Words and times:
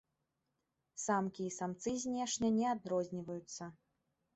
Самкі 1.03 1.47
і 1.49 1.53
самцы 1.59 1.95
знешне 2.07 2.47
не 2.59 2.67
адрозніваюцца. 2.75 3.75